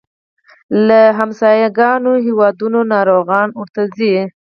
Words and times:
له 0.87 1.01
ګاونډیو 1.77 2.23
هیوادونو 2.25 2.79
ناروغان 2.93 3.47
ورته 3.59 3.81
ځي. 3.95 4.15